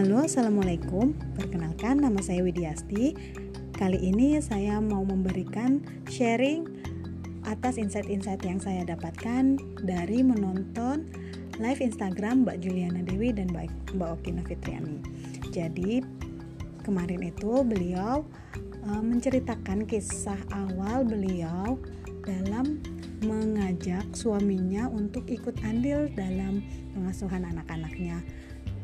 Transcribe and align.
Halo, 0.00 0.24
Assalamualaikum. 0.24 1.12
Perkenalkan, 1.36 2.00
nama 2.00 2.24
saya 2.24 2.40
Widiasti. 2.40 3.12
Kali 3.76 4.00
ini 4.00 4.40
saya 4.40 4.80
mau 4.80 5.04
memberikan 5.04 5.84
sharing 6.08 6.64
atas 7.44 7.76
insight-insight 7.76 8.40
yang 8.40 8.56
saya 8.56 8.80
dapatkan 8.88 9.60
dari 9.84 10.24
menonton 10.24 11.04
live 11.60 11.84
Instagram 11.84 12.48
Mbak 12.48 12.64
Juliana 12.64 13.04
Dewi 13.04 13.28
dan 13.36 13.52
Mbak, 13.52 14.24
Okina 14.24 14.40
Fitriani. 14.48 15.04
Jadi, 15.52 16.00
kemarin 16.80 17.20
itu 17.20 17.60
beliau 17.60 18.24
uh, 18.88 19.02
menceritakan 19.04 19.84
kisah 19.84 20.40
awal 20.48 21.04
beliau 21.04 21.76
dalam 22.24 22.80
mengajak 23.20 24.08
suaminya 24.16 24.88
untuk 24.88 25.28
ikut 25.28 25.60
andil 25.60 26.08
dalam 26.16 26.64
pengasuhan 26.96 27.44
anak-anaknya 27.52 28.24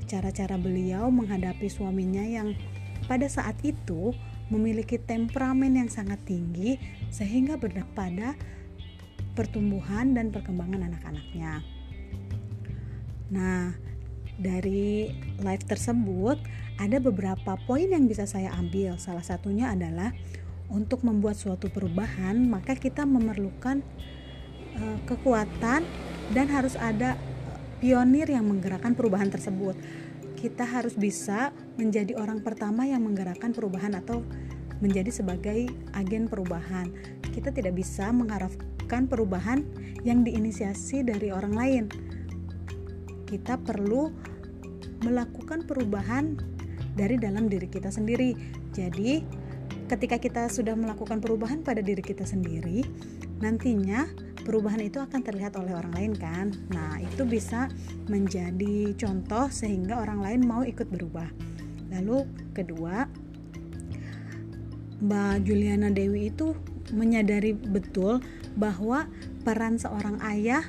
cara-cara 0.06 0.54
beliau 0.56 1.10
menghadapi 1.10 1.66
suaminya 1.66 2.22
yang 2.22 2.54
pada 3.10 3.26
saat 3.26 3.58
itu 3.66 4.14
memiliki 4.48 4.96
temperamen 4.96 5.74
yang 5.74 5.90
sangat 5.90 6.22
tinggi 6.22 6.78
sehingga 7.10 7.58
berdampak 7.58 7.92
pada 7.92 8.28
pertumbuhan 9.36 10.16
dan 10.16 10.32
perkembangan 10.32 10.86
anak-anaknya. 10.88 11.60
Nah, 13.34 13.74
dari 14.38 15.12
live 15.42 15.64
tersebut 15.66 16.38
ada 16.76 16.96
beberapa 17.00 17.56
poin 17.64 17.88
yang 17.88 18.06
bisa 18.06 18.24
saya 18.24 18.52
ambil. 18.56 18.96
Salah 18.96 19.24
satunya 19.24 19.72
adalah 19.72 20.12
untuk 20.70 21.02
membuat 21.06 21.38
suatu 21.38 21.70
perubahan, 21.70 22.46
maka 22.46 22.74
kita 22.74 23.06
memerlukan 23.06 23.82
uh, 24.76 24.98
kekuatan 25.08 25.82
dan 26.34 26.46
harus 26.50 26.74
ada 26.76 27.14
pionir 27.80 28.28
yang 28.30 28.48
menggerakkan 28.48 28.96
perubahan 28.96 29.28
tersebut. 29.28 29.76
Kita 30.36 30.68
harus 30.68 30.94
bisa 30.94 31.50
menjadi 31.80 32.16
orang 32.16 32.44
pertama 32.44 32.84
yang 32.84 33.04
menggerakkan 33.04 33.56
perubahan 33.56 33.96
atau 33.96 34.20
menjadi 34.84 35.08
sebagai 35.08 35.72
agen 35.96 36.28
perubahan. 36.28 36.92
Kita 37.32 37.52
tidak 37.52 37.76
bisa 37.76 38.12
mengharapkan 38.12 39.08
perubahan 39.08 39.64
yang 40.04 40.22
diinisiasi 40.24 41.04
dari 41.04 41.32
orang 41.32 41.54
lain. 41.56 41.84
Kita 43.26 43.58
perlu 43.58 44.12
melakukan 45.02 45.64
perubahan 45.64 46.36
dari 46.96 47.20
dalam 47.20 47.48
diri 47.48 47.68
kita 47.68 47.92
sendiri. 47.92 48.32
Jadi, 48.72 49.20
ketika 49.88 50.16
kita 50.16 50.42
sudah 50.48 50.72
melakukan 50.76 51.20
perubahan 51.20 51.60
pada 51.60 51.80
diri 51.84 52.00
kita 52.00 52.24
sendiri, 52.24 52.84
nantinya 53.40 54.08
perubahan 54.46 54.78
itu 54.78 55.02
akan 55.02 55.20
terlihat 55.26 55.58
oleh 55.58 55.74
orang 55.74 55.90
lain 55.90 56.12
kan 56.14 56.54
nah 56.70 57.02
itu 57.02 57.26
bisa 57.26 57.66
menjadi 58.06 58.94
contoh 58.94 59.50
sehingga 59.50 59.98
orang 59.98 60.22
lain 60.22 60.40
mau 60.46 60.62
ikut 60.62 60.86
berubah 60.86 61.26
lalu 61.90 62.22
kedua 62.54 63.10
Mbak 64.96 65.44
Juliana 65.44 65.92
Dewi 65.92 66.32
itu 66.32 66.56
menyadari 66.94 67.52
betul 67.52 68.22
bahwa 68.56 69.10
peran 69.44 69.76
seorang 69.76 70.22
ayah 70.24 70.64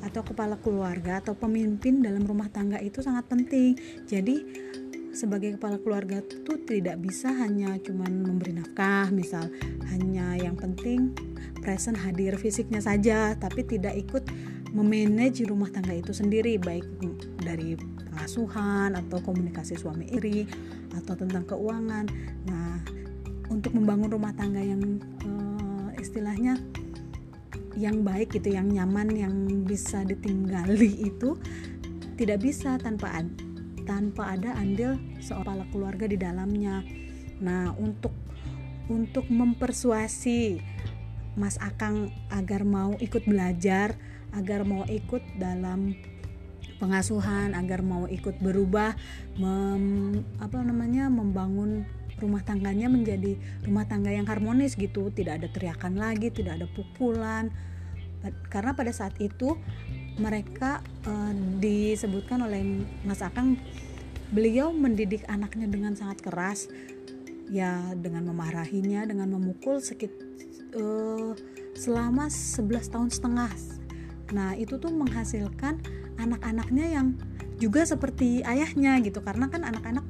atau 0.00 0.24
kepala 0.24 0.58
keluarga 0.58 1.20
atau 1.20 1.36
pemimpin 1.36 2.00
dalam 2.00 2.24
rumah 2.24 2.48
tangga 2.48 2.80
itu 2.80 3.04
sangat 3.04 3.28
penting. 3.30 3.76
Jadi 4.08 4.42
sebagai 5.12 5.54
kepala 5.60 5.78
keluarga 5.78 6.24
itu 6.24 6.54
tidak 6.66 6.98
bisa 6.98 7.30
hanya 7.30 7.76
cuman 7.78 8.24
memberi 8.24 8.56
nafkah, 8.56 9.12
misal 9.12 9.46
hanya 9.92 10.34
yang 10.40 10.56
penting 10.56 11.12
present 11.60 11.96
hadir 11.96 12.34
fisiknya 12.40 12.80
saja 12.80 13.36
tapi 13.36 13.62
tidak 13.64 13.94
ikut 13.96 14.24
memanage 14.72 15.44
rumah 15.46 15.68
tangga 15.70 15.94
itu 15.94 16.14
sendiri 16.14 16.56
baik 16.56 16.86
dari 17.42 17.74
pengasuhan 18.10 18.94
atau 18.94 19.18
komunikasi 19.22 19.74
suami 19.78 20.06
istri 20.10 20.46
atau 20.94 21.14
tentang 21.14 21.46
keuangan. 21.46 22.06
Nah 22.46 22.78
untuk 23.50 23.74
membangun 23.74 24.10
rumah 24.10 24.30
tangga 24.34 24.62
yang 24.62 25.02
uh, 25.26 25.90
istilahnya 25.98 26.58
yang 27.78 28.02
baik 28.02 28.34
gitu 28.34 28.54
yang 28.54 28.70
nyaman 28.70 29.08
yang 29.14 29.34
bisa 29.66 30.02
ditinggali 30.06 31.06
itu 31.10 31.38
tidak 32.14 32.44
bisa 32.44 32.76
tanpa 32.78 33.24
tanpa 33.88 34.36
ada 34.38 34.54
andil 34.60 35.00
seorang 35.18 35.66
keluarga 35.74 36.06
di 36.06 36.18
dalamnya. 36.20 36.84
Nah 37.42 37.74
untuk 37.74 38.14
untuk 38.90 39.26
mempersuasi 39.30 40.58
Mas 41.38 41.58
Akang 41.62 42.10
agar 42.30 42.66
mau 42.66 42.94
ikut 42.98 43.26
belajar, 43.26 43.94
agar 44.34 44.66
mau 44.66 44.82
ikut 44.86 45.22
dalam 45.38 45.94
pengasuhan, 46.80 47.52
agar 47.52 47.84
mau 47.84 48.08
ikut 48.08 48.40
berubah, 48.40 48.96
mem, 49.36 50.24
apa 50.40 50.56
namanya, 50.64 51.12
membangun 51.12 51.84
rumah 52.20 52.44
tangganya 52.44 52.88
menjadi 52.92 53.36
rumah 53.64 53.88
tangga 53.88 54.12
yang 54.12 54.28
harmonis 54.28 54.76
gitu, 54.76 55.12
tidak 55.12 55.40
ada 55.44 55.48
teriakan 55.48 55.96
lagi, 55.96 56.32
tidak 56.32 56.60
ada 56.60 56.66
pukulan. 56.72 57.52
Karena 58.52 58.76
pada 58.76 58.92
saat 58.92 59.16
itu 59.20 59.56
mereka 60.20 60.84
uh, 61.08 61.32
disebutkan 61.56 62.44
oleh 62.44 62.60
Mas 63.08 63.24
Akang 63.24 63.56
beliau 64.30 64.70
mendidik 64.70 65.24
anaknya 65.26 65.66
dengan 65.66 65.96
sangat 65.96 66.20
keras 66.22 66.68
ya 67.50 67.96
dengan 67.98 68.30
memarahinya 68.30 69.02
dengan 69.08 69.34
memukul 69.34 69.82
sekit 69.82 70.12
uh, 70.76 71.32
selama 71.74 72.28
11 72.28 72.92
tahun 72.92 73.10
setengah. 73.10 73.52
Nah 74.34 74.54
itu 74.54 74.78
tuh 74.78 74.92
menghasilkan 74.94 75.82
anak-anaknya 76.20 76.86
yang 77.00 77.16
juga 77.58 77.84
seperti 77.84 78.44
ayahnya 78.44 78.98
gitu. 79.02 79.20
Karena 79.24 79.48
kan 79.48 79.66
anak-anak 79.66 80.06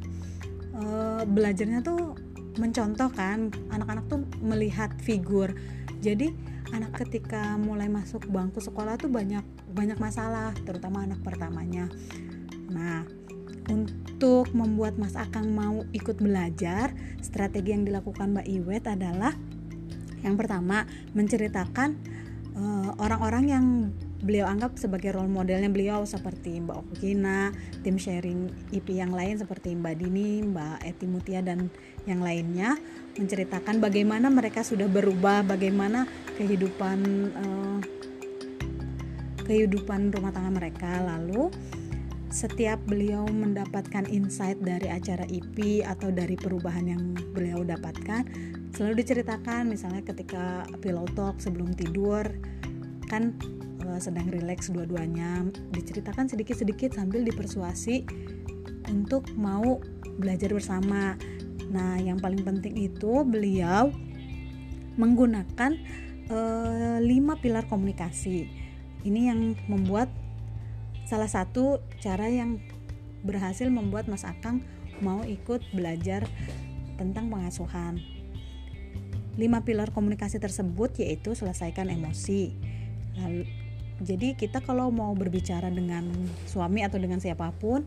uh, 0.76 1.22
belajarnya 1.24 1.80
tuh 1.84 2.16
mencontoh 2.58 3.08
kan 3.14 3.54
anak-anak 3.70 4.04
tuh 4.10 4.26
melihat 4.42 4.90
figur. 5.00 5.54
Jadi 6.00 6.32
anak 6.70 6.96
ketika 7.02 7.58
mulai 7.58 7.90
masuk 7.90 8.26
bangku 8.30 8.62
sekolah 8.62 8.96
tuh 8.96 9.10
banyak 9.10 9.42
banyak 9.74 9.98
masalah 9.98 10.54
terutama 10.66 11.06
anak 11.06 11.20
pertamanya. 11.22 11.86
Nah 12.70 13.06
untuk 13.70 14.50
membuat 14.50 14.98
Mas 14.98 15.14
Akang 15.14 15.54
mau 15.54 15.86
ikut 15.94 16.18
belajar, 16.18 16.90
strategi 17.22 17.70
yang 17.70 17.86
dilakukan 17.86 18.34
Mbak 18.34 18.46
Iwet 18.50 18.84
adalah 18.90 19.32
yang 20.20 20.36
pertama 20.36 20.84
menceritakan 21.16 21.96
eh, 22.56 22.90
orang-orang 23.00 23.44
uh, 23.48 23.52
yang 23.56 23.66
beliau 24.20 24.44
anggap 24.44 24.76
sebagai 24.76 25.16
role 25.16 25.32
modelnya 25.32 25.72
beliau 25.72 26.04
seperti 26.04 26.60
Mbak 26.60 26.76
Okina, 26.76 27.56
tim 27.80 27.96
sharing 27.96 28.52
IP 28.68 28.92
yang 29.00 29.16
lain 29.16 29.40
seperti 29.40 29.72
Mbak 29.72 29.94
Dini, 29.96 30.44
Mbak 30.44 30.76
Eti 30.84 31.06
Mutia 31.08 31.40
dan 31.40 31.72
yang 32.04 32.20
lainnya 32.20 32.76
menceritakan 33.16 33.80
bagaimana 33.80 34.28
mereka 34.28 34.60
sudah 34.60 34.86
berubah, 34.92 35.40
bagaimana 35.48 36.04
kehidupan 36.36 36.98
uh, 37.32 37.78
kehidupan 39.48 40.12
rumah 40.12 40.30
tangga 40.30 40.52
mereka. 40.52 41.00
Lalu 41.00 41.48
setiap 42.30 42.78
beliau 42.86 43.26
mendapatkan 43.26 44.06
insight 44.06 44.62
dari 44.62 44.86
acara 44.86 45.26
IP 45.26 45.82
atau 45.82 46.14
dari 46.14 46.38
perubahan 46.38 46.86
yang 46.86 47.02
beliau 47.34 47.66
dapatkan 47.66 48.22
selalu 48.70 49.02
diceritakan. 49.02 49.66
Misalnya 49.66 50.06
ketika 50.06 50.62
pillow 50.78 51.06
talk 51.18 51.42
sebelum 51.42 51.74
tidur 51.74 52.22
kan 53.10 53.34
uh, 53.82 53.98
sedang 53.98 54.30
rileks 54.30 54.70
dua-duanya 54.70 55.50
diceritakan 55.74 56.30
sedikit-sedikit 56.30 56.94
sambil 56.94 57.26
dipersuasi 57.26 58.06
untuk 58.86 59.26
mau 59.34 59.82
belajar 60.22 60.54
bersama. 60.54 61.18
Nah 61.66 61.98
yang 61.98 62.22
paling 62.22 62.46
penting 62.46 62.78
itu 62.78 63.26
beliau 63.26 63.90
menggunakan 64.94 65.74
uh, 66.30 67.02
lima 67.02 67.34
pilar 67.42 67.66
komunikasi. 67.66 68.46
Ini 69.02 69.34
yang 69.34 69.58
membuat 69.66 70.12
salah 71.10 71.26
satu 71.26 71.82
cara 71.98 72.30
yang 72.30 72.62
berhasil 73.26 73.66
membuat 73.66 74.06
Mas 74.06 74.22
Akang 74.22 74.62
mau 75.02 75.26
ikut 75.26 75.58
belajar 75.74 76.22
tentang 76.94 77.26
pengasuhan. 77.26 77.98
Lima 79.34 79.66
pilar 79.66 79.90
komunikasi 79.90 80.38
tersebut 80.38 81.02
yaitu 81.02 81.34
selesaikan 81.34 81.90
emosi. 81.90 82.54
Lalu, 83.18 83.42
jadi 83.98 84.38
kita 84.38 84.62
kalau 84.62 84.94
mau 84.94 85.10
berbicara 85.18 85.66
dengan 85.66 86.06
suami 86.46 86.86
atau 86.86 87.02
dengan 87.02 87.18
siapa 87.18 87.50
pun 87.58 87.82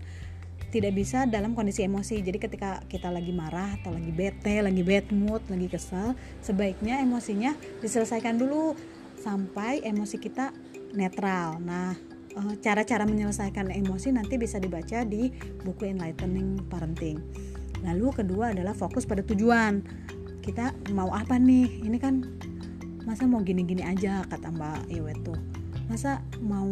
tidak 0.75 0.91
bisa 0.91 1.23
dalam 1.23 1.55
kondisi 1.55 1.87
emosi. 1.87 2.19
Jadi 2.19 2.43
ketika 2.43 2.83
kita 2.91 3.07
lagi 3.07 3.31
marah 3.31 3.79
atau 3.79 3.95
lagi 3.95 4.11
bete, 4.11 4.59
lagi 4.59 4.83
bad 4.83 5.07
mood, 5.15 5.39
lagi 5.47 5.71
kesal, 5.71 6.11
sebaiknya 6.43 6.99
emosinya 6.99 7.55
diselesaikan 7.79 8.35
dulu 8.35 8.75
sampai 9.15 9.79
emosi 9.85 10.17
kita 10.19 10.51
netral. 10.91 11.61
Nah, 11.61 12.12
cara-cara 12.61 13.05
menyelesaikan 13.05 13.69
emosi 13.69 14.13
nanti 14.13 14.37
bisa 14.41 14.57
dibaca 14.57 15.05
di 15.05 15.29
buku 15.61 15.93
Enlightening 15.93 16.65
Parenting. 16.69 17.17
Lalu 17.83 18.23
kedua 18.23 18.55
adalah 18.55 18.73
fokus 18.73 19.03
pada 19.03 19.21
tujuan. 19.21 19.83
Kita 20.43 20.73
mau 20.95 21.11
apa 21.13 21.39
nih? 21.39 21.83
Ini 21.85 21.97
kan 21.99 22.23
masa 23.03 23.27
mau 23.27 23.43
gini-gini 23.43 23.83
aja 23.83 24.23
kata 24.27 24.47
Mbak 24.51 24.79
Iwet 24.91 25.19
tuh. 25.27 25.39
masa 25.91 26.23
mau 26.39 26.71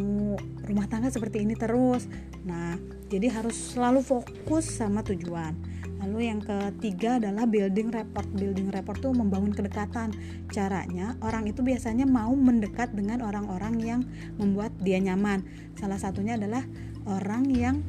rumah 0.63 0.87
tangga 0.87 1.11
seperti 1.11 1.43
ini 1.43 1.51
terus 1.59 2.07
nah 2.47 2.79
jadi 3.11 3.27
harus 3.27 3.75
selalu 3.75 3.99
fokus 3.99 4.63
sama 4.63 5.03
tujuan 5.03 5.51
lalu 6.01 6.33
yang 6.33 6.41
ketiga 6.41 7.21
adalah 7.21 7.45
building 7.45 7.93
rapport 7.93 8.25
building 8.33 8.73
rapport 8.73 8.97
tuh 8.97 9.13
membangun 9.13 9.53
kedekatan. 9.53 10.09
Caranya 10.49 11.13
orang 11.21 11.45
itu 11.45 11.61
biasanya 11.61 12.09
mau 12.09 12.33
mendekat 12.33 12.89
dengan 12.97 13.21
orang-orang 13.21 13.77
yang 13.79 14.01
membuat 14.41 14.73
dia 14.81 14.97
nyaman. 14.97 15.45
Salah 15.77 16.01
satunya 16.01 16.35
adalah 16.35 16.65
orang 17.05 17.45
yang 17.53 17.85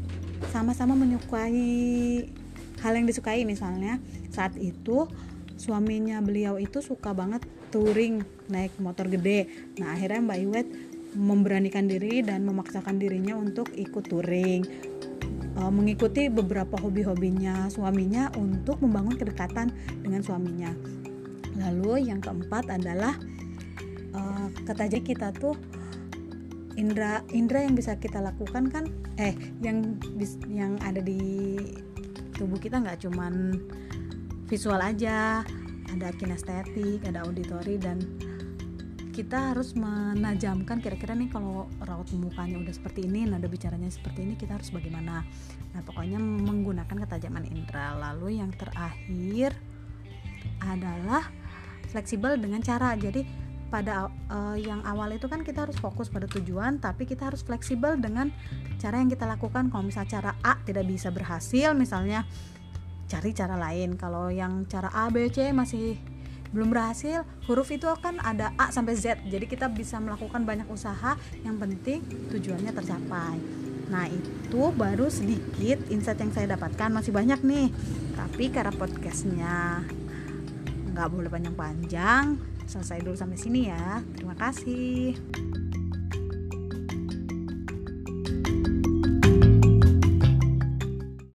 sama-sama 0.52 0.92
menyukai 0.92 2.28
hal 2.84 2.92
yang 2.92 3.08
disukai. 3.08 3.48
Misalnya 3.48 3.96
saat 4.28 4.60
itu 4.60 5.08
suaminya 5.56 6.20
beliau 6.20 6.60
itu 6.60 6.84
suka 6.84 7.16
banget 7.16 7.40
touring 7.72 8.20
naik 8.52 8.76
motor 8.76 9.08
gede. 9.08 9.48
Nah 9.80 9.96
akhirnya 9.96 10.20
Mbak 10.20 10.38
Iwet 10.44 10.68
memberanikan 11.12 11.88
diri 11.88 12.24
dan 12.24 12.44
memaksakan 12.44 12.96
dirinya 12.96 13.36
untuk 13.36 13.68
ikut 13.76 14.04
touring 14.08 14.91
mengikuti 15.68 16.32
beberapa 16.32 16.80
hobi-hobinya 16.80 17.68
suaminya 17.68 18.32
untuk 18.40 18.80
membangun 18.80 19.14
kedekatan 19.20 19.70
dengan 20.00 20.24
suaminya. 20.24 20.72
Lalu 21.60 22.08
yang 22.08 22.24
keempat 22.24 22.72
adalah 22.72 23.14
uh, 24.16 24.48
kata 24.64 24.88
kita 24.88 25.30
tuh 25.36 25.54
indra 26.80 27.20
indra 27.36 27.60
yang 27.60 27.76
bisa 27.76 28.00
kita 28.00 28.16
lakukan 28.20 28.72
kan 28.72 28.84
eh 29.20 29.36
yang 29.60 30.00
yang 30.48 30.80
ada 30.80 31.04
di 31.04 31.60
tubuh 32.32 32.56
kita 32.56 32.80
nggak 32.80 33.04
cuman 33.04 33.60
visual 34.48 34.80
aja 34.80 35.44
ada 35.92 36.08
kinestetik 36.16 37.04
ada 37.04 37.28
auditori 37.28 37.76
dan 37.76 38.00
kita 39.12 39.52
harus 39.52 39.76
menajamkan 39.76 40.80
kira-kira 40.80 41.12
nih 41.12 41.28
kalau 41.28 41.68
raut 41.84 42.08
mukanya 42.16 42.56
udah 42.56 42.72
seperti 42.72 43.04
ini 43.04 43.28
nada 43.28 43.44
bicaranya 43.44 43.92
seperti 43.92 44.24
ini 44.24 44.34
kita 44.40 44.56
harus 44.56 44.72
bagaimana? 44.72 45.22
Nah 45.76 45.80
pokoknya 45.84 46.16
menggunakan 46.16 46.96
ketajaman 47.06 47.44
indera. 47.44 47.92
Lalu 47.92 48.40
yang 48.40 48.48
terakhir 48.56 49.52
adalah 50.64 51.28
fleksibel 51.92 52.40
dengan 52.40 52.64
cara. 52.64 52.96
Jadi 52.96 53.22
pada 53.68 54.08
uh, 54.32 54.56
yang 54.56 54.84
awal 54.84 55.12
itu 55.16 55.28
kan 55.28 55.44
kita 55.44 55.68
harus 55.68 55.76
fokus 55.76 56.08
pada 56.08 56.28
tujuan 56.28 56.76
tapi 56.80 57.08
kita 57.08 57.28
harus 57.28 57.44
fleksibel 57.44 58.00
dengan 58.00 58.32
cara 58.80 58.96
yang 58.96 59.12
kita 59.12 59.28
lakukan. 59.28 59.68
Kalau 59.68 59.84
misalnya 59.84 60.10
cara 60.20 60.32
A 60.40 60.56
tidak 60.64 60.88
bisa 60.88 61.12
berhasil 61.12 61.76
misalnya 61.76 62.24
cari 63.12 63.36
cara 63.36 63.60
lain. 63.60 64.00
Kalau 64.00 64.32
yang 64.32 64.64
cara 64.68 64.88
A 64.88 65.12
B 65.12 65.28
C 65.28 65.52
masih 65.52 66.00
belum 66.52 66.69
berhasil 66.69 67.25
huruf 67.49 67.72
itu 67.72 67.88
akan 67.88 68.20
ada 68.20 68.52
A 68.60 68.69
sampai 68.69 68.94
Z. 68.94 69.25
Jadi 69.26 69.49
kita 69.49 69.72
bisa 69.72 69.96
melakukan 69.99 70.44
banyak 70.44 70.69
usaha. 70.69 71.16
Yang 71.43 71.56
penting 71.58 71.99
tujuannya 72.28 72.72
tercapai. 72.76 73.37
Nah 73.88 74.08
itu 74.08 74.62
baru 74.76 75.08
sedikit 75.08 75.81
insight 75.88 76.20
yang 76.20 76.32
saya 76.32 76.54
dapatkan. 76.54 76.93
Masih 76.93 77.12
banyak 77.12 77.40
nih. 77.40 77.69
Tapi 78.14 78.44
karena 78.52 78.72
podcastnya 78.72 79.84
nggak 80.93 81.08
boleh 81.08 81.32
panjang-panjang 81.32 82.37
selesai 82.69 83.00
dulu 83.00 83.16
sampai 83.16 83.40
sini 83.40 83.72
ya. 83.72 84.05
Terima 84.12 84.37
kasih 84.37 85.61